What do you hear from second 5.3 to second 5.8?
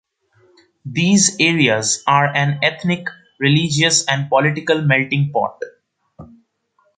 pot.